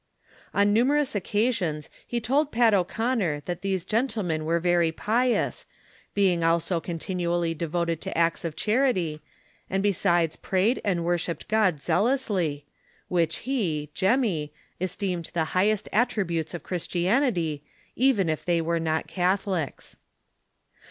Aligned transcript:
On 0.51 0.73
numerous 0.73 1.13
occasions 1.13 1.91
he 2.07 2.19
told 2.19 2.51
Pat 2.51 2.73
O'Conner 2.73 3.41
that 3.45 3.61
these 3.61 3.85
gentlemen 3.85 4.45
were 4.45 4.59
very 4.59 4.91
pious, 4.91 5.67
being 6.15 6.43
also 6.43 6.79
continually 6.79 7.53
devoted 7.53 8.01
to 8.01 8.17
acts 8.17 8.43
of 8.43 8.55
charity, 8.55 9.21
and 9.69 9.83
besides 9.83 10.37
prayed 10.37 10.81
and 10.83 11.05
worshipped 11.05 11.47
God 11.47 11.79
zealously, 11.79 12.65
which 13.09 13.35
he 13.51 13.91
(Jemmy) 13.93 14.51
esteemed 14.79 15.29
the 15.35 15.45
highest 15.53 15.87
attri 15.93 16.25
butes 16.25 16.55
of 16.55 16.63
Christianity, 16.63 17.63
even 17.95 18.27
if 18.27 18.43
they 18.43 18.59
were 18.59 18.79
not 18.79 19.05
Catholics. 19.05 19.97